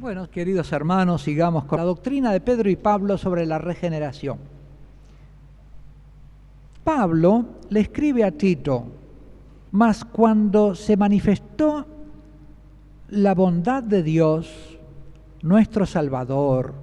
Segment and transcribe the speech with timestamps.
[0.00, 4.38] Bueno, queridos hermanos, sigamos con la doctrina de Pedro y Pablo sobre la regeneración.
[6.84, 8.84] Pablo le escribe a Tito,
[9.72, 11.84] mas cuando se manifestó
[13.08, 14.78] la bondad de Dios,
[15.42, 16.74] nuestro Salvador,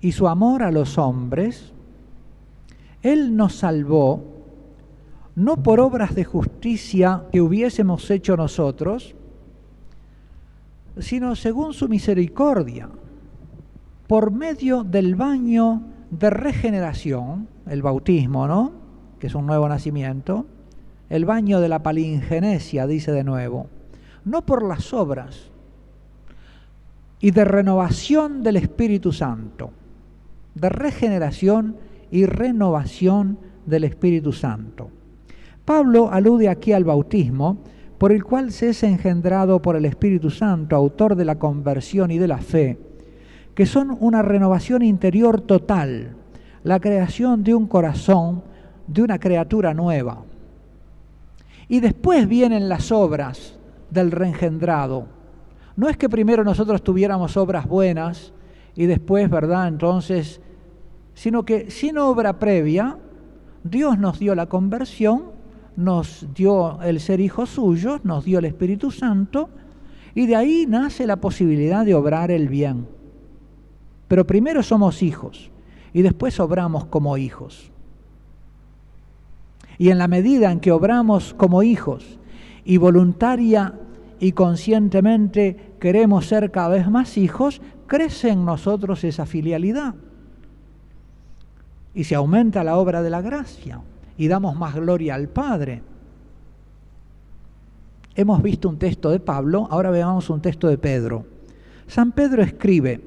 [0.00, 1.72] y su amor a los hombres,
[3.02, 4.24] Él nos salvó
[5.36, 9.14] no por obras de justicia que hubiésemos hecho nosotros,
[11.00, 12.88] sino según su misericordia,
[14.06, 18.72] por medio del baño de regeneración, el bautismo, ¿no?
[19.18, 20.46] Que es un nuevo nacimiento,
[21.08, 23.66] el baño de la palingenesia, dice de nuevo,
[24.24, 25.50] no por las obras,
[27.20, 29.70] y de renovación del Espíritu Santo,
[30.54, 31.76] de regeneración
[32.10, 34.90] y renovación del Espíritu Santo.
[35.64, 37.58] Pablo alude aquí al bautismo,
[38.00, 42.16] por el cual se es engendrado por el Espíritu Santo, autor de la conversión y
[42.16, 42.78] de la fe,
[43.54, 46.16] que son una renovación interior total,
[46.64, 48.42] la creación de un corazón,
[48.86, 50.22] de una criatura nueva.
[51.68, 53.58] Y después vienen las obras
[53.90, 55.04] del reengendrado.
[55.76, 58.32] No es que primero nosotros tuviéramos obras buenas
[58.74, 59.68] y después, ¿verdad?
[59.68, 60.40] Entonces,
[61.12, 62.96] sino que sin obra previa,
[63.62, 65.38] Dios nos dio la conversión
[65.76, 69.50] nos dio el ser hijos suyos, nos dio el Espíritu Santo,
[70.14, 72.86] y de ahí nace la posibilidad de obrar el bien.
[74.08, 75.50] Pero primero somos hijos
[75.92, 77.70] y después obramos como hijos.
[79.78, 82.18] Y en la medida en que obramos como hijos
[82.64, 83.74] y voluntaria
[84.18, 89.94] y conscientemente queremos ser cada vez más hijos, crece en nosotros esa filialidad.
[91.94, 93.80] Y se aumenta la obra de la gracia
[94.20, 95.80] y damos más gloria al Padre.
[98.14, 101.24] Hemos visto un texto de Pablo, ahora veamos un texto de Pedro.
[101.86, 103.00] San Pedro escribe,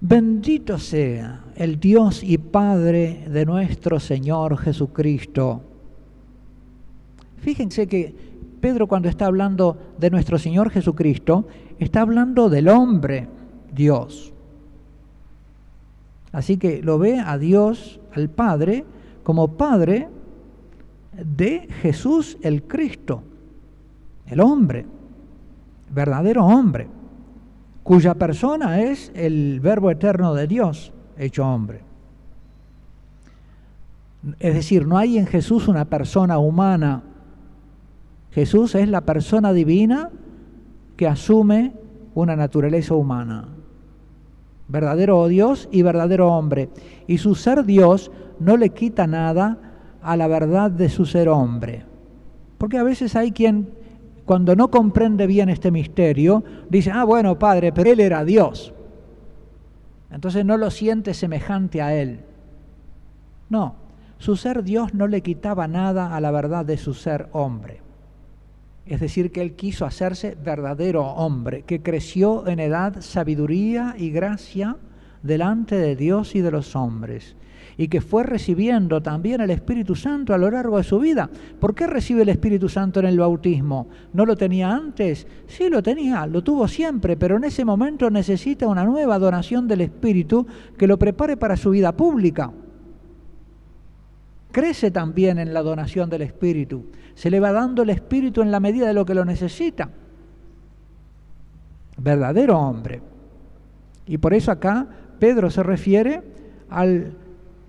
[0.00, 5.60] bendito sea el Dios y Padre de nuestro Señor Jesucristo.
[7.36, 8.14] Fíjense que
[8.62, 11.46] Pedro cuando está hablando de nuestro Señor Jesucristo,
[11.78, 13.28] está hablando del hombre
[13.74, 14.32] Dios.
[16.32, 18.86] Así que lo ve a Dios, al Padre,
[19.28, 20.08] como Padre
[21.12, 23.22] de Jesús el Cristo,
[24.24, 24.86] el hombre,
[25.92, 26.88] verdadero hombre,
[27.82, 31.82] cuya persona es el Verbo eterno de Dios hecho hombre.
[34.38, 37.02] Es decir, no hay en Jesús una persona humana.
[38.30, 40.08] Jesús es la persona divina
[40.96, 41.74] que asume
[42.14, 43.57] una naturaleza humana.
[44.68, 46.68] Verdadero Dios y verdadero hombre.
[47.06, 49.58] Y su ser Dios no le quita nada
[50.02, 51.84] a la verdad de su ser hombre.
[52.58, 53.70] Porque a veces hay quien,
[54.24, 58.74] cuando no comprende bien este misterio, dice, ah, bueno, Padre, pero Él era Dios.
[60.10, 62.20] Entonces no lo siente semejante a Él.
[63.48, 63.76] No,
[64.18, 67.87] su ser Dios no le quitaba nada a la verdad de su ser hombre.
[68.88, 74.76] Es decir, que Él quiso hacerse verdadero hombre, que creció en edad, sabiduría y gracia
[75.22, 77.36] delante de Dios y de los hombres
[77.78, 81.30] y que fue recibiendo también el Espíritu Santo a lo largo de su vida.
[81.60, 83.88] ¿Por qué recibe el Espíritu Santo en el bautismo?
[84.12, 85.28] ¿No lo tenía antes?
[85.46, 89.82] Sí lo tenía, lo tuvo siempre, pero en ese momento necesita una nueva donación del
[89.82, 90.44] Espíritu
[90.76, 92.50] que lo prepare para su vida pública.
[94.50, 96.86] Crece también en la donación del Espíritu.
[97.14, 99.90] Se le va dando el Espíritu en la medida de lo que lo necesita.
[101.98, 103.02] Verdadero hombre.
[104.06, 104.86] Y por eso acá
[105.18, 106.22] Pedro se refiere
[106.70, 107.12] al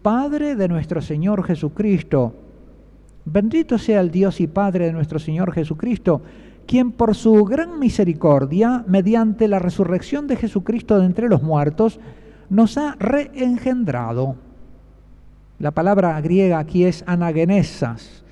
[0.02, 2.34] Padre de nuestro Señor Jesucristo.
[3.26, 6.22] Bendito sea el Dios y Padre de nuestro Señor Jesucristo,
[6.66, 12.00] quien por su gran misericordia, mediante la resurrección de Jesucristo de entre los muertos,
[12.50, 14.36] nos ha reengendrado.
[15.60, 18.24] La palabra griega aquí es anagenesas,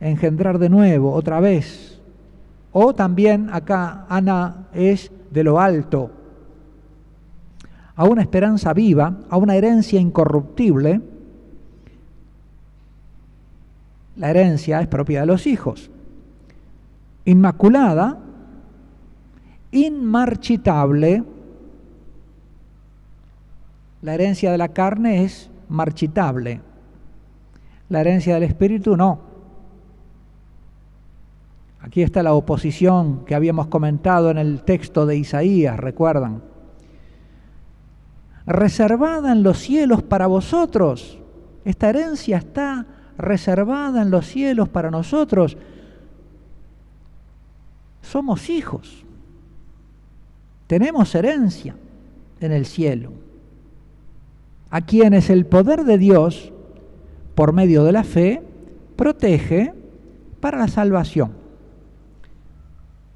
[0.00, 2.00] engendrar de nuevo, otra vez.
[2.72, 6.10] O también acá ana es de lo alto,
[7.94, 11.00] a una esperanza viva, a una herencia incorruptible.
[14.16, 15.88] La herencia es propia de los hijos.
[17.24, 18.18] Inmaculada,
[19.70, 21.22] inmarchitable.
[24.02, 26.60] La herencia de la carne es marchitable.
[27.88, 29.20] La herencia del espíritu no.
[31.80, 36.54] Aquí está la oposición que habíamos comentado en el texto de Isaías, recuerdan
[38.46, 41.18] reservada en los cielos para vosotros.
[41.64, 45.56] Esta herencia está reservada en los cielos para nosotros.
[48.02, 49.00] Somos hijos.
[50.66, 51.76] tenemos herencia
[52.40, 53.12] en el cielo,
[54.74, 56.52] a quienes el poder de Dios,
[57.36, 58.42] por medio de la fe,
[58.96, 59.72] protege
[60.40, 61.30] para la salvación.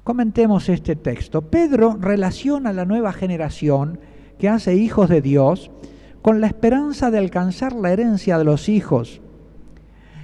[0.05, 1.41] Comentemos este texto.
[1.41, 3.99] Pedro relaciona la nueva generación
[4.37, 5.69] que hace hijos de Dios
[6.21, 9.19] con la esperanza de alcanzar la herencia de los hijos.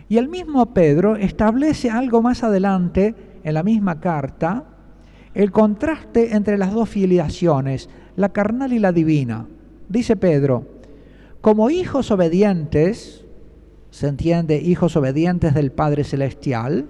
[0.07, 4.63] Y el mismo Pedro establece algo más adelante en la misma carta,
[5.33, 9.47] el contraste entre las dos filiaciones, la carnal y la divina.
[9.89, 10.74] Dice Pedro,
[11.45, 13.23] como hijos obedientes,
[13.91, 16.87] se entiende hijos obedientes del Padre Celestial,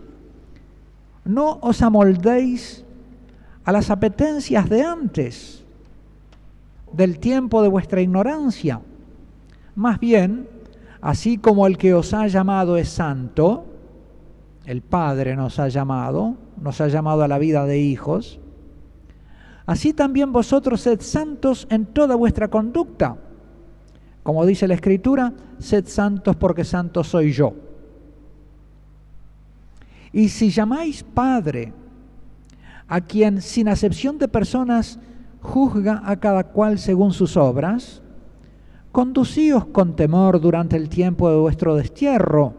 [1.25, 2.85] no os amoldéis
[3.65, 5.65] a las apetencias de antes,
[6.93, 8.79] del tiempo de vuestra ignorancia.
[9.75, 10.47] Más bien,
[11.01, 13.65] así como el que os ha llamado es santo,
[14.65, 18.39] el Padre nos ha llamado, nos ha llamado a la vida de hijos,
[19.65, 23.17] así también vosotros sed santos en toda vuestra conducta.
[24.25, 27.53] Como dice la Escritura, sed santos porque santo soy yo.
[30.11, 31.71] Y si llamáis Padre
[32.87, 34.97] a quien sin acepción de personas
[35.41, 38.01] juzga a cada cual según sus obras,
[38.91, 42.55] conducíos con temor durante el tiempo de vuestro destierro,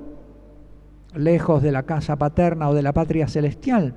[1.16, 3.94] lejos de la casa paterna o de la patria celestial,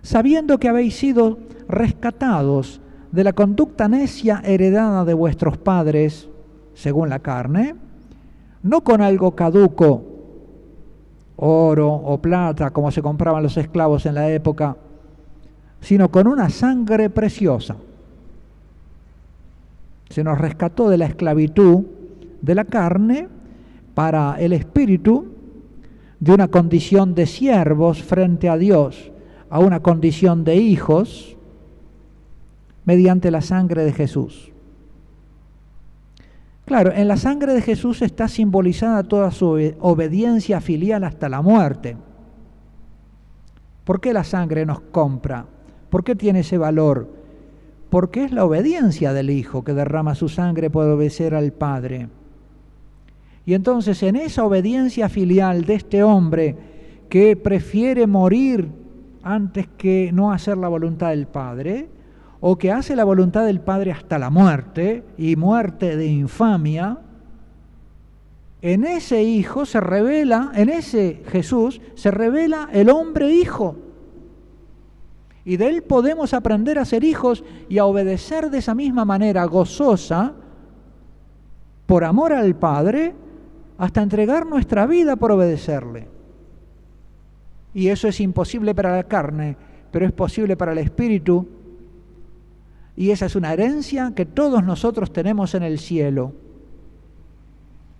[0.00, 1.38] sabiendo que habéis sido
[1.68, 2.80] rescatados
[3.12, 6.30] de la conducta necia heredada de vuestros padres,
[6.78, 7.74] según la carne,
[8.62, 10.04] no con algo caduco,
[11.34, 14.76] oro o plata, como se compraban los esclavos en la época,
[15.80, 17.74] sino con una sangre preciosa.
[20.08, 21.82] Se nos rescató de la esclavitud
[22.40, 23.28] de la carne
[23.94, 25.26] para el espíritu,
[26.20, 29.10] de una condición de siervos frente a Dios
[29.50, 31.36] a una condición de hijos
[32.84, 34.52] mediante la sangre de Jesús.
[36.68, 41.96] Claro, en la sangre de Jesús está simbolizada toda su obediencia filial hasta la muerte.
[43.84, 45.46] ¿Por qué la sangre nos compra?
[45.88, 47.08] ¿Por qué tiene ese valor?
[47.88, 52.10] Porque es la obediencia del Hijo que derrama su sangre por obedecer al Padre.
[53.46, 56.54] Y entonces en esa obediencia filial de este hombre
[57.08, 58.68] que prefiere morir
[59.22, 61.88] antes que no hacer la voluntad del Padre,
[62.40, 66.98] o que hace la voluntad del Padre hasta la muerte y muerte de infamia,
[68.60, 73.76] en ese Hijo se revela, en ese Jesús se revela el hombre Hijo.
[75.44, 79.44] Y de él podemos aprender a ser hijos y a obedecer de esa misma manera
[79.46, 80.34] gozosa,
[81.86, 83.14] por amor al Padre,
[83.78, 86.08] hasta entregar nuestra vida por obedecerle.
[87.72, 89.56] Y eso es imposible para la carne,
[89.90, 91.48] pero es posible para el Espíritu
[92.98, 96.32] y esa es una herencia que todos nosotros tenemos en el cielo.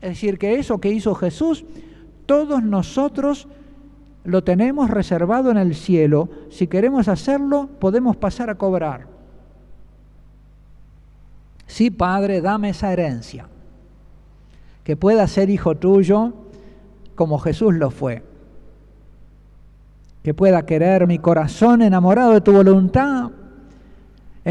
[0.01, 1.65] Es decir, que eso que hizo Jesús,
[2.27, 3.47] todos nosotros
[4.25, 6.29] lo tenemos reservado en el cielo.
[6.51, 9.07] Si queremos hacerlo, podemos pasar a cobrar.
[11.69, 13.47] Sí, Padre, dame esa herencia.
[14.83, 16.33] Que pueda ser hijo tuyo
[17.15, 18.25] como Jesús lo fue.
[20.25, 23.31] Que pueda querer mi corazón enamorado de tu voluntad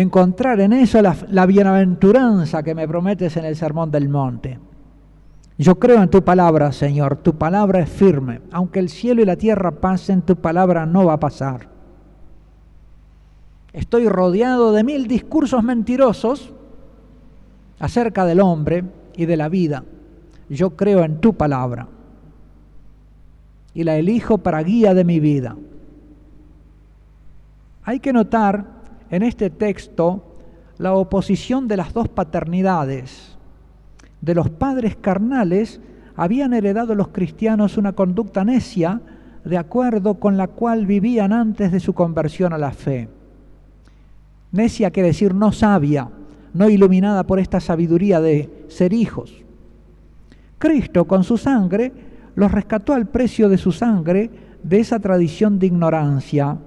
[0.01, 4.59] encontrar en eso la, bienaventuranza que me prometes en el Sermón del Monte.
[5.57, 8.41] Yo creo en tu palabra, Señor, tu palabra es firme.
[8.51, 11.67] Aunque el cielo y la tierra pasen, tu palabra no va a pasar.
[13.73, 16.53] Estoy rodeado de mil discursos mentirosos
[17.79, 18.83] acerca del hombre
[19.15, 19.83] y de la vida.
[20.47, 21.87] Yo creo en tu palabra
[23.73, 25.55] y la elijo para guía de mi vida.
[27.83, 28.76] Hay que notar
[29.09, 30.23] en este texto
[30.77, 33.35] la oposición de las dos paternidades.
[34.21, 35.79] De los padres carnales
[36.15, 39.01] habían heredado los cristianos una conducta necia
[39.43, 43.07] de acuerdo con la cual vivían antes de su conversión a la fe.
[44.51, 46.09] Necia quiere decir no sabia,
[46.53, 49.33] no iluminada por esta sabiduría de ser hijos.
[50.57, 51.91] Cristo con su sangre
[52.35, 54.29] los rescató al precio de su sangre
[54.63, 56.57] de esa tradición de ignorancia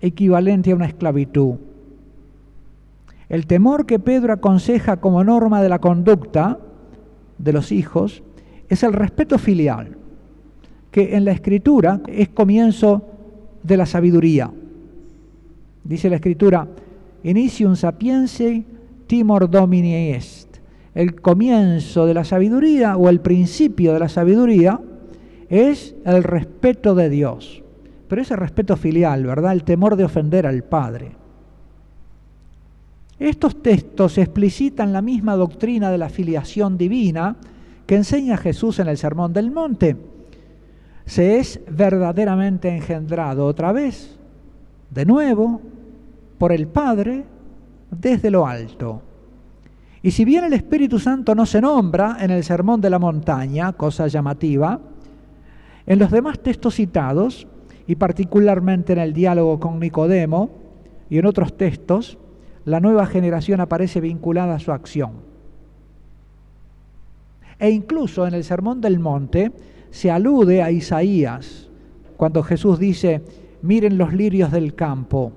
[0.00, 1.54] equivalente a una esclavitud.
[3.28, 6.58] El temor que Pedro aconseja como norma de la conducta
[7.38, 8.22] de los hijos
[8.68, 9.96] es el respeto filial,
[10.90, 13.02] que en la escritura es comienzo
[13.62, 14.50] de la sabiduría.
[15.82, 16.68] Dice la escritura,
[17.22, 18.64] inicium sapiense
[19.06, 20.58] timor domini est.
[20.94, 24.80] El comienzo de la sabiduría o el principio de la sabiduría
[25.48, 27.62] es el respeto de Dios.
[28.08, 29.52] Pero ese respeto filial, ¿verdad?
[29.52, 31.12] El temor de ofender al Padre.
[33.18, 37.36] Estos textos explicitan la misma doctrina de la filiación divina
[37.86, 39.96] que enseña Jesús en el Sermón del Monte.
[41.06, 44.18] Se es verdaderamente engendrado otra vez,
[44.90, 45.60] de nuevo,
[46.36, 47.24] por el Padre
[47.90, 49.02] desde lo alto.
[50.02, 53.72] Y si bien el Espíritu Santo no se nombra en el Sermón de la Montaña,
[53.72, 54.78] cosa llamativa,
[55.86, 57.46] en los demás textos citados,
[57.86, 60.50] y particularmente en el diálogo con Nicodemo
[61.08, 62.18] y en otros textos,
[62.64, 65.12] la nueva generación aparece vinculada a su acción.
[67.58, 69.52] E incluso en el Sermón del Monte
[69.90, 71.70] se alude a Isaías,
[72.16, 73.22] cuando Jesús dice,
[73.62, 75.32] miren los lirios del campo,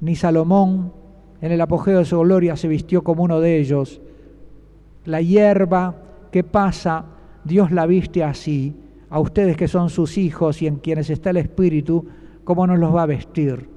[0.00, 0.92] ni Salomón
[1.40, 4.00] en el apogeo de su gloria se vistió como uno de ellos.
[5.04, 5.96] La hierba
[6.30, 7.04] que pasa,
[7.44, 8.74] Dios la viste así,
[9.12, 12.06] a ustedes que son sus hijos y en quienes está el Espíritu,
[12.44, 13.68] ¿cómo nos los va a vestir?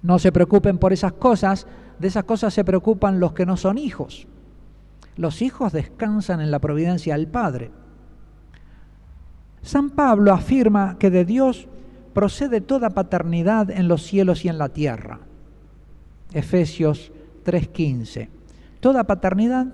[0.00, 1.66] No se preocupen por esas cosas,
[1.98, 4.28] de esas cosas se preocupan los que no son hijos.
[5.16, 7.72] Los hijos descansan en la providencia del Padre.
[9.62, 11.66] San Pablo afirma que de Dios
[12.14, 15.18] procede toda paternidad en los cielos y en la tierra.
[16.32, 17.10] Efesios
[17.44, 18.28] 3:15.
[18.78, 19.66] Toda paternidad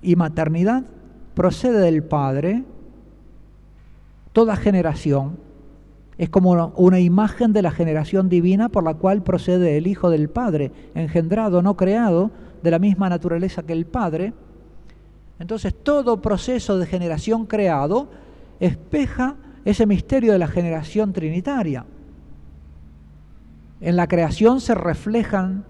[0.00, 0.84] y maternidad
[1.34, 2.64] procede del Padre,
[4.32, 5.38] toda generación
[6.18, 10.28] es como una imagen de la generación divina por la cual procede el Hijo del
[10.28, 12.32] Padre, engendrado, no creado,
[12.62, 14.32] de la misma naturaleza que el Padre.
[15.38, 18.08] Entonces todo proceso de generación creado
[18.58, 21.84] espeja ese misterio de la generación trinitaria.
[23.80, 25.64] En la creación se reflejan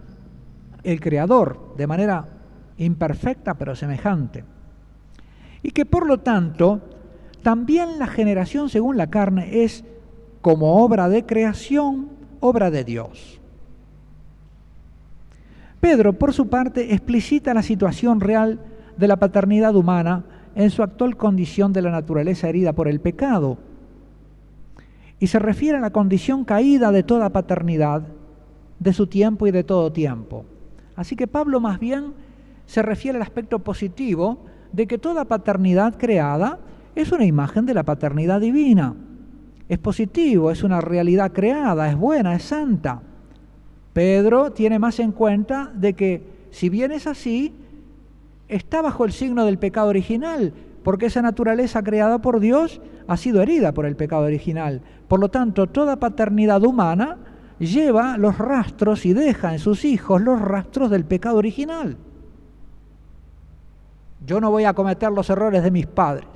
[0.83, 2.27] el Creador de manera
[2.79, 4.45] imperfecta pero semejante.
[5.62, 6.81] Y que por lo tanto
[7.49, 9.83] también la generación según la carne es
[10.43, 13.40] como obra de creación, obra de Dios.
[15.81, 18.61] Pedro, por su parte, explicita la situación real
[18.99, 23.57] de la paternidad humana en su actual condición de la naturaleza herida por el pecado.
[25.19, 28.02] Y se refiere a la condición caída de toda paternidad,
[28.78, 30.45] de su tiempo y de todo tiempo.
[30.97, 32.12] Así que Pablo más bien
[32.67, 36.59] se refiere al aspecto positivo de que toda paternidad creada
[37.02, 38.95] es una imagen de la paternidad divina.
[39.69, 43.02] Es positivo, es una realidad creada, es buena, es santa.
[43.93, 47.55] Pedro tiene más en cuenta de que si bien es así,
[48.49, 50.52] está bajo el signo del pecado original,
[50.83, 54.81] porque esa naturaleza creada por Dios ha sido herida por el pecado original.
[55.07, 57.19] Por lo tanto, toda paternidad humana
[57.59, 61.97] lleva los rastros y deja en sus hijos los rastros del pecado original.
[64.26, 66.26] Yo no voy a cometer los errores de mis padres.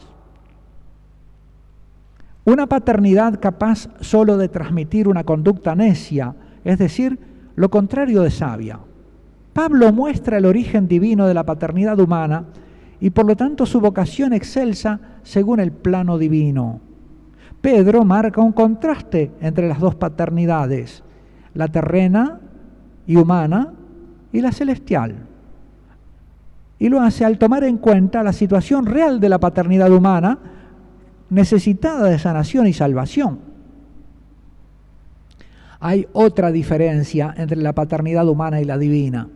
[2.44, 6.34] Una paternidad capaz solo de transmitir una conducta necia,
[6.64, 7.18] es decir,
[7.54, 8.80] lo contrario de sabia.
[9.52, 12.46] Pablo muestra el origen divino de la paternidad humana
[12.98, 16.80] y por lo tanto su vocación excelsa según el plano divino.
[17.60, 21.04] Pedro marca un contraste entre las dos paternidades,
[21.54, 22.40] la terrena
[23.06, 23.72] y humana
[24.32, 25.14] y la celestial.
[26.80, 30.38] Y lo hace al tomar en cuenta la situación real de la paternidad humana
[31.32, 33.38] necesitada de sanación y salvación.
[35.80, 39.28] Hay otra diferencia entre la paternidad humana y la divina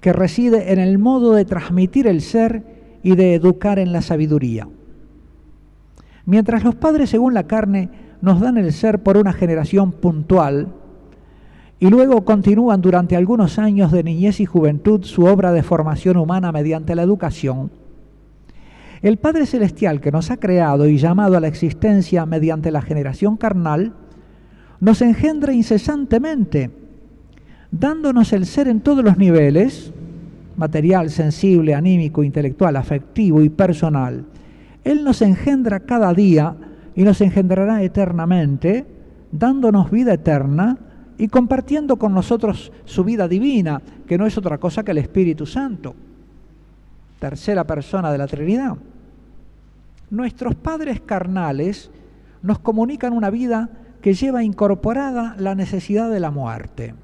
[0.00, 2.62] que reside en el modo de transmitir el ser
[3.02, 4.68] y de educar en la sabiduría.
[6.24, 10.68] Mientras los padres según la carne nos dan el ser por una generación puntual
[11.80, 16.52] y luego continúan durante algunos años de niñez y juventud su obra de formación humana
[16.52, 17.72] mediante la educación,
[19.02, 23.36] el Padre Celestial que nos ha creado y llamado a la existencia mediante la generación
[23.36, 23.94] carnal,
[24.80, 26.70] nos engendra incesantemente
[27.70, 29.92] dándonos el ser en todos los niveles,
[30.56, 34.24] material, sensible, anímico, intelectual, afectivo y personal.
[34.84, 36.56] Él nos engendra cada día
[36.94, 38.86] y nos engendrará eternamente,
[39.30, 40.78] dándonos vida eterna
[41.18, 45.46] y compartiendo con nosotros su vida divina, que no es otra cosa que el Espíritu
[45.46, 45.94] Santo,
[47.18, 48.76] tercera persona de la Trinidad.
[50.10, 51.90] Nuestros padres carnales
[52.42, 53.70] nos comunican una vida
[54.00, 56.94] que lleva incorporada la necesidad de la muerte.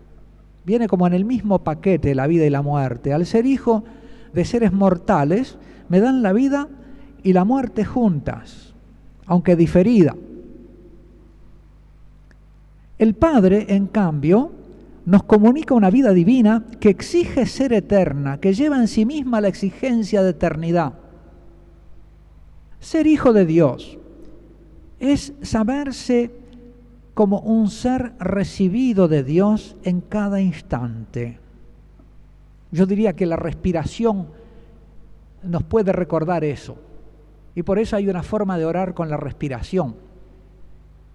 [0.64, 3.12] Viene como en el mismo paquete la vida y la muerte.
[3.12, 3.85] Al ser hijo
[4.33, 6.68] de seres mortales, me dan la vida
[7.23, 8.75] y la muerte juntas,
[9.26, 10.14] aunque diferida.
[12.99, 14.52] El Padre, en cambio,
[15.06, 19.49] nos comunica una vida divina que exige ser eterna, que lleva en sí misma la
[19.49, 20.94] exigencia de eternidad.
[22.80, 23.99] Ser hijo de Dios
[25.00, 26.30] es saberse
[27.14, 31.38] como un ser recibido de Dios en cada instante.
[32.73, 34.28] Yo diría que la respiración
[35.42, 36.76] nos puede recordar eso.
[37.54, 39.94] Y por eso hay una forma de orar con la respiración.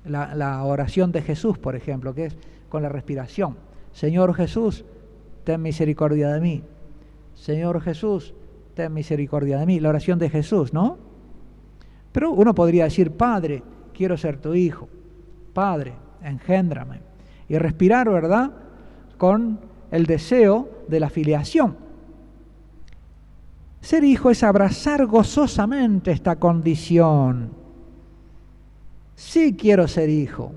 [0.06, 2.38] La, oración de Jesús, por ejemplo, que es
[2.70, 3.58] con la respiración.
[3.94, 4.86] Señor Jesús,
[5.44, 6.64] ten misericordia de mí.
[7.34, 8.34] Señor Jesús,
[8.74, 9.80] ten misericordia de mí.
[9.80, 10.98] La oración de Jesús, ¿no?
[12.12, 14.88] Pero uno podría decir, Padre, quiero ser tu hijo.
[15.54, 15.94] Padre,
[16.24, 17.02] engéndrame.
[17.48, 18.52] Y respirar, ¿verdad?
[19.18, 19.60] Con
[19.92, 21.76] el deseo de la filiación.
[23.82, 27.52] Ser hijo es abrazar gozosamente esta condición.
[29.16, 30.54] Sí quiero ser hijo,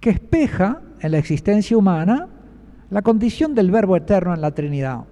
[0.00, 2.28] que espeja en la existencia humana
[2.90, 5.04] la condición del Verbo eterno en la Trinidad.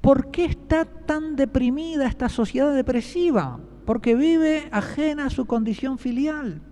[0.00, 3.60] ¿Por qué está tan deprimida esta sociedad depresiva?
[3.84, 6.62] Porque vive ajena a su condición filial,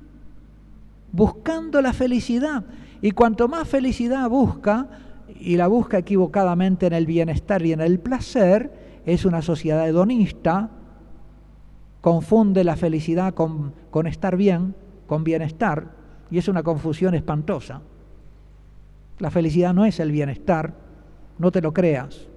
[1.13, 2.65] buscando la felicidad.
[3.01, 4.89] Y cuanto más felicidad busca,
[5.41, 10.71] y la busca equivocadamente en el bienestar y en el placer, es una sociedad hedonista,
[12.01, 14.75] confunde la felicidad con, con estar bien,
[15.07, 15.98] con bienestar,
[16.31, 17.81] y es una confusión espantosa.
[19.19, 20.75] La felicidad no es el bienestar,
[21.39, 22.29] no te lo creas.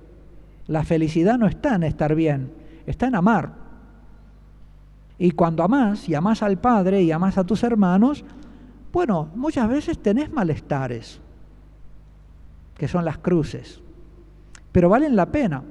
[0.68, 2.52] La felicidad no está en estar bien,
[2.86, 3.54] está en amar.
[5.18, 8.24] Y cuando amas y amas al Padre y amas a tus hermanos,
[8.92, 11.20] bueno, muchas veces tenés malestares,
[12.78, 13.82] que son las cruces,
[14.72, 15.64] pero valen la pena.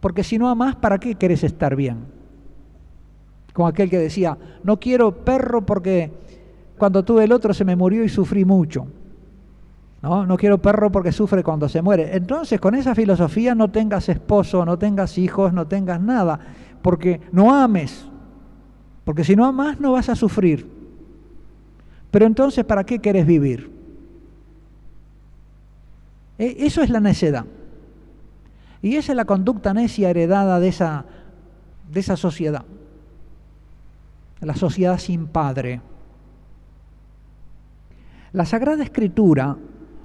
[0.00, 2.04] Porque si no amas, ¿para qué querés estar bien?
[3.52, 6.10] Como aquel que decía, no quiero perro porque
[6.80, 8.86] cuando tuve el otro se me murió y sufrí mucho.
[10.00, 12.16] No, no quiero perro porque sufre cuando se muere.
[12.16, 16.40] Entonces, con esa filosofía no tengas esposo, no tengas hijos, no tengas nada,
[16.80, 18.06] porque no ames.
[19.04, 20.66] Porque si no amas no vas a sufrir.
[22.10, 23.70] Pero entonces, ¿para qué querés vivir?
[26.38, 27.44] E, eso es la necedad.
[28.80, 31.04] Y esa es la conducta necia heredada de esa,
[31.92, 32.64] de esa sociedad.
[34.40, 35.82] La sociedad sin padre.
[38.32, 39.56] La Sagrada Escritura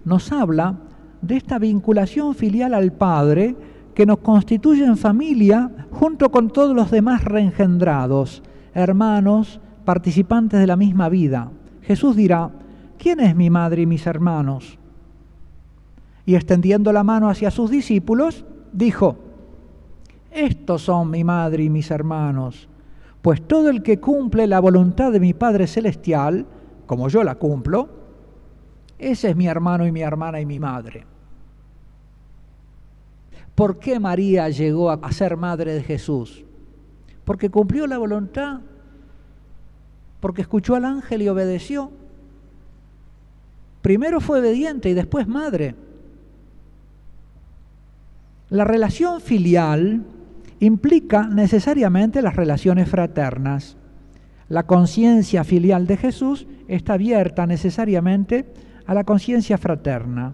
[0.04, 0.80] nos habla
[1.22, 3.56] de esta vinculación filial al Padre
[3.94, 8.42] que nos constituye en familia junto con todos los demás reengendrados,
[8.74, 11.52] hermanos, participantes de la misma vida.
[11.84, 12.50] Jesús dirá,
[12.98, 14.80] ¿quién es mi madre y mis hermanos?
[16.26, 19.18] Y extendiendo la mano hacia sus discípulos, dijo,
[20.32, 22.68] estos son mi madre y mis hermanos,
[23.22, 26.48] pues todo el que cumple la voluntad de mi Padre Celestial,
[26.88, 28.05] como yo la cumplo,
[28.98, 31.06] ese es mi hermano y mi hermana y mi madre.
[33.54, 36.44] ¿Por qué María llegó a ser madre de Jesús?
[37.24, 38.62] Porque cumplió la voluntad
[40.26, 41.92] porque escuchó al ángel y obedeció.
[43.84, 45.76] Primero fue obediente y después madre.
[48.50, 50.04] La relación filial
[50.60, 53.78] implica necesariamente las relaciones fraternas.
[54.50, 58.52] La conciencia filial de Jesús está abierta necesariamente
[58.86, 60.34] a la conciencia fraterna.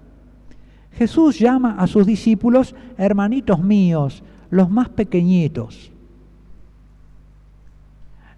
[0.93, 5.91] Jesús llama a sus discípulos hermanitos míos, los más pequeñitos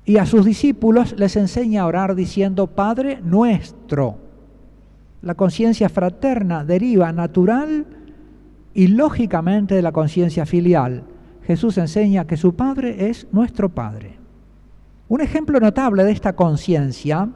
[0.06, 4.18] y a sus discípulos les enseña a orar diciendo Padre nuestro.
[5.22, 7.86] La conciencia fraterna deriva natural
[8.74, 11.04] y lógicamente de la conciencia filial.
[11.44, 14.18] Jesús enseña que su Padre es nuestro Padre.
[15.08, 17.30] Un ejemplo notable de esta conciencia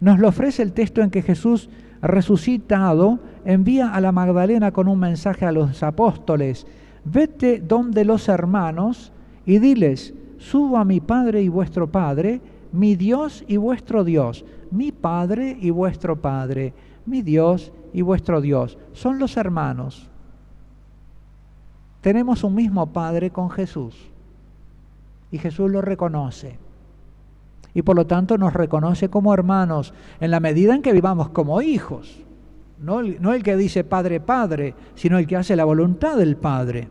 [0.00, 1.68] nos lo ofrece el texto en que Jesús
[2.02, 6.66] resucitado envía a la Magdalena con un mensaje a los apóstoles,
[7.04, 9.12] vete donde los hermanos
[9.46, 12.40] y diles, subo a mi Padre y vuestro Padre,
[12.72, 16.72] mi Dios y vuestro Dios, mi Padre y vuestro Padre,
[17.06, 18.78] mi Dios y vuestro Dios.
[18.92, 20.08] Son los hermanos.
[22.00, 23.96] Tenemos un mismo Padre con Jesús
[25.30, 26.58] y Jesús lo reconoce.
[27.74, 31.62] Y por lo tanto nos reconoce como hermanos en la medida en que vivamos como
[31.62, 32.22] hijos.
[32.80, 36.36] No el, no el que dice Padre, Padre, sino el que hace la voluntad del
[36.36, 36.88] Padre.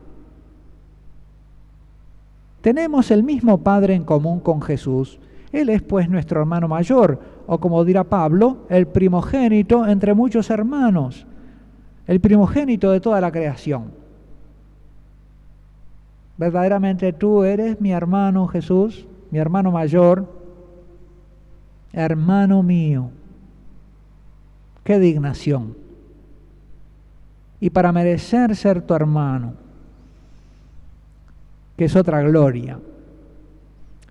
[2.60, 5.18] Tenemos el mismo Padre en común con Jesús.
[5.52, 11.26] Él es pues nuestro hermano mayor, o como dirá Pablo, el primogénito entre muchos hermanos,
[12.06, 13.90] el primogénito de toda la creación.
[16.36, 20.39] Verdaderamente tú eres mi hermano Jesús, mi hermano mayor,
[21.92, 23.10] hermano mío.
[24.84, 25.76] Qué dignación.
[27.60, 29.54] Y para merecer ser tu hermano,
[31.76, 32.78] que es otra gloria.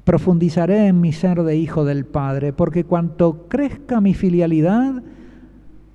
[0.03, 5.03] Profundizaré en mi ser de hijo del Padre, porque cuanto crezca mi filialidad,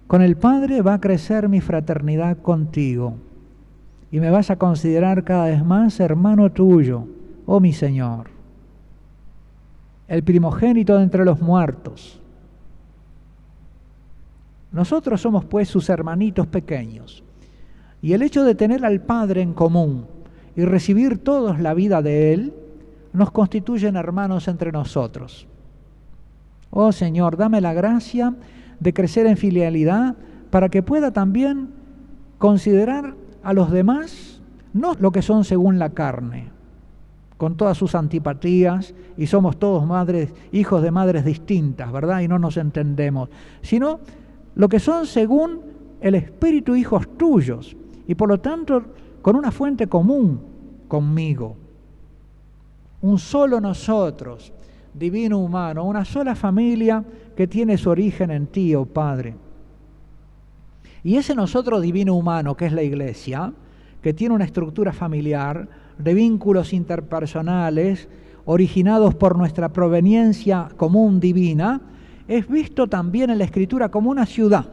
[0.07, 3.15] con el Padre va a crecer mi fraternidad contigo
[4.15, 7.09] y me vas a considerar cada vez más hermano tuyo,
[7.47, 8.29] oh mi Señor,
[10.09, 12.21] el primogénito de entre los muertos.
[14.73, 17.23] Nosotros somos pues sus hermanitos pequeños.
[18.03, 20.07] Y el hecho de tener al Padre en común
[20.57, 22.55] y recibir todos la vida de Él,
[23.13, 25.47] nos constituyen hermanos entre nosotros.
[26.71, 28.35] Oh Señor, dame la gracia
[28.81, 30.17] de crecer en filialidad
[30.51, 31.71] para que pueda también
[32.39, 34.41] considerar a los demás
[34.73, 36.51] no lo que son según la carne,
[37.37, 42.21] con todas sus antipatías, y somos todos madres, hijos de madres distintas, ¿verdad?
[42.21, 43.29] Y no nos entendemos,
[43.61, 44.01] sino
[44.55, 45.61] lo que son según
[46.01, 48.83] el Espíritu hijos tuyos, y por lo tanto
[49.23, 50.41] con una fuente común
[50.87, 51.57] conmigo.
[53.03, 54.53] Un solo nosotros,
[54.93, 57.05] divino humano, una sola familia
[57.37, 59.35] que tiene su origen en ti, oh Padre.
[61.03, 63.53] Y ese nosotros divino humano, que es la iglesia,
[64.01, 65.69] que tiene una estructura familiar
[65.99, 68.09] de vínculos interpersonales
[68.45, 71.81] originados por nuestra proveniencia común divina,
[72.29, 74.67] es visto también en la escritura como una ciudad.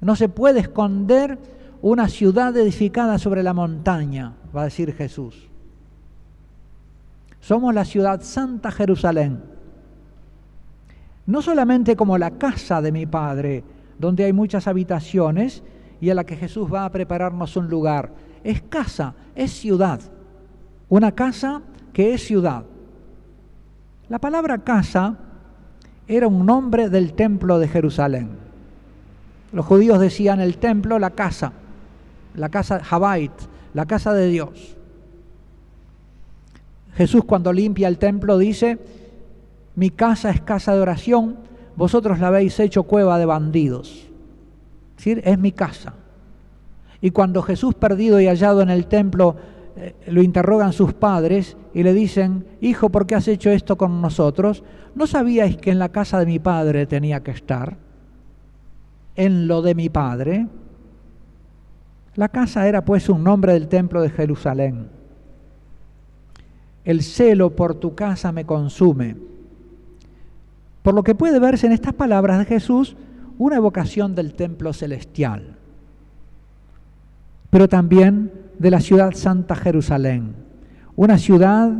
[0.00, 1.38] No se puede esconder
[1.82, 5.48] una ciudad edificada sobre la montaña, va a decir Jesús.
[7.40, 9.42] Somos la ciudad santa Jerusalén.
[11.26, 13.64] No solamente como la casa de mi Padre,
[13.98, 15.62] donde hay muchas habitaciones
[16.00, 18.12] y a la que Jesús va a prepararnos un lugar.
[18.44, 20.00] Es casa, es ciudad.
[20.88, 22.64] Una casa que es ciudad.
[24.08, 25.16] La palabra casa
[26.08, 28.30] era un nombre del templo de Jerusalén.
[29.52, 31.52] Los judíos decían el templo, la casa,
[32.34, 33.32] la casa Habait,
[33.74, 34.76] la casa de Dios.
[36.96, 38.78] Jesús cuando limpia el templo dice,
[39.76, 41.36] mi casa es casa de oración,
[41.76, 44.08] vosotros la habéis hecho cueva de bandidos.
[44.90, 45.94] Es decir, es mi casa.
[47.00, 49.36] Y cuando Jesús perdido y hallado en el templo
[49.76, 54.02] eh, lo interrogan sus padres y le dicen, hijo, ¿por qué has hecho esto con
[54.02, 54.62] nosotros?
[54.94, 57.76] ¿No sabíais que en la casa de mi padre tenía que estar?
[59.16, 60.46] En lo de mi padre.
[62.16, 64.88] La casa era pues un nombre del templo de Jerusalén.
[66.84, 69.16] El celo por tu casa me consume.
[70.82, 72.96] Por lo que puede verse en estas palabras de Jesús
[73.38, 75.56] una evocación del templo celestial,
[77.50, 80.34] pero también de la ciudad santa Jerusalén,
[80.96, 81.70] una ciudad,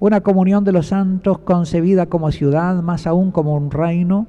[0.00, 4.26] una comunión de los santos concebida como ciudad, más aún como un reino,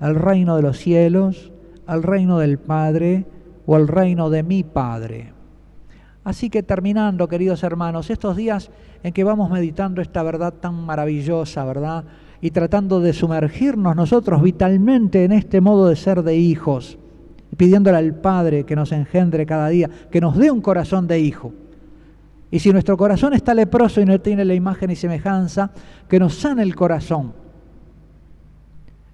[0.00, 1.52] el reino de los cielos,
[1.88, 3.26] el reino del Padre
[3.66, 5.32] o el reino de mi Padre.
[6.22, 8.70] Así que terminando, queridos hermanos, estos días
[9.02, 12.04] en que vamos meditando esta verdad tan maravillosa, ¿verdad?
[12.40, 16.98] Y tratando de sumergirnos nosotros vitalmente en este modo de ser de hijos,
[17.56, 21.52] pidiéndole al Padre que nos engendre cada día, que nos dé un corazón de hijo.
[22.50, 25.70] Y si nuestro corazón está leproso y no tiene la imagen y semejanza,
[26.08, 27.32] que nos sane el corazón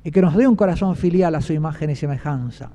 [0.05, 2.71] y que nos dé un corazón filial a su imagen y semejanza.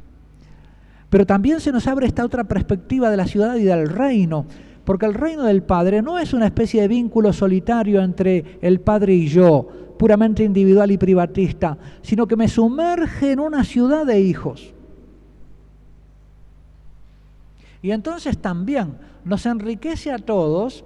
[1.09, 4.45] Pero también se nos abre esta otra perspectiva de la ciudad y del reino,
[4.83, 9.13] porque el reino del Padre no es una especie de vínculo solitario entre el Padre
[9.13, 14.73] y yo, puramente individual y privatista, sino que me sumerge en una ciudad de hijos.
[17.87, 20.83] Y entonces también nos enriquece a todos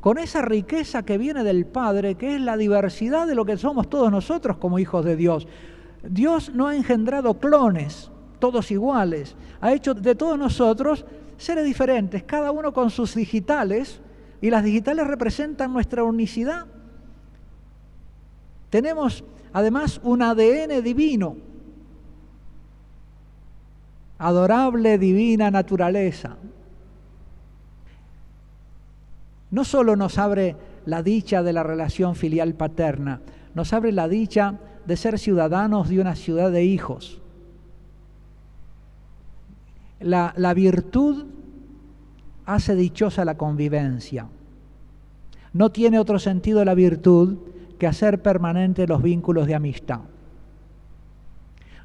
[0.00, 3.90] con esa riqueza que viene del Padre, que es la diversidad de lo que somos
[3.90, 5.46] todos nosotros como hijos de Dios.
[6.02, 11.04] Dios no ha engendrado clones, todos iguales, ha hecho de todos nosotros
[11.36, 14.00] seres diferentes, cada uno con sus digitales,
[14.40, 16.64] y las digitales representan nuestra unicidad.
[18.70, 21.36] Tenemos además un ADN divino,
[24.18, 26.36] adorable divina naturaleza.
[29.50, 33.20] No solo nos abre la dicha de la relación filial paterna,
[33.54, 37.20] nos abre la dicha de ser ciudadanos de una ciudad de hijos
[40.00, 41.26] la, virtud
[42.46, 44.28] hace dichosa la convivencia.
[45.52, 47.38] No tiene otro sentido la virtud
[47.78, 50.00] que hacer permanente los vínculos de amistad.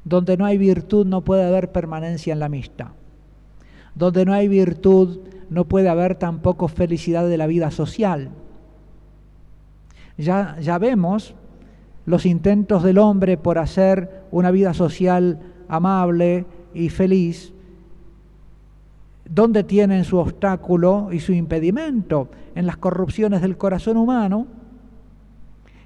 [0.04, 2.88] Donde no hay virtud no puede haber permanencia en la amistad.
[3.94, 8.30] Donde no hay virtud no puede haber tampoco felicidad de la vida social.
[10.18, 11.34] Ya, ya vemos
[12.06, 17.54] los intentos del hombre por hacer una vida social amable y feliz
[19.28, 22.28] ¿Dónde tienen su obstáculo y su impedimento?
[22.54, 24.46] En las corrupciones del corazón humano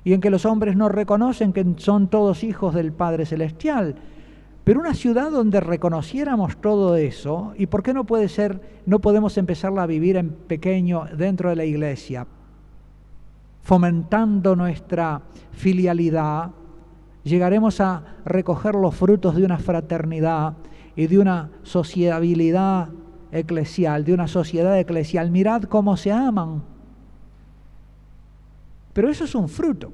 [0.09, 3.97] y en que los hombres no reconocen que son todos hijos del Padre Celestial.
[4.64, 9.37] Pero una ciudad donde reconociéramos todo eso, ¿y por qué no puede ser, no podemos
[9.37, 12.27] empezarla a vivir en pequeño dentro de la iglesia?
[13.61, 15.21] Fomentando nuestra
[15.53, 16.53] filialidad,
[17.23, 20.55] llegaremos a recoger los frutos de una fraternidad
[20.97, 22.88] y de una sociabilidad
[23.31, 25.31] eclesial, de una sociedad eclesial.
[25.31, 26.78] Mirad cómo se aman.
[28.99, 29.93] Pero eso es un fruto.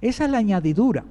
[0.00, 1.02] Esa es la añadidura.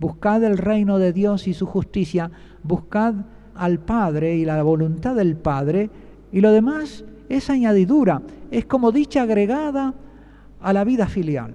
[0.00, 2.28] Buscad el reino de Dios y su justicia,
[2.64, 3.14] buscad
[3.54, 5.90] al Padre y la voluntad del Padre,
[6.32, 9.94] y lo demás es añadidura, es como dicha agregada
[10.60, 11.54] a la vida filial.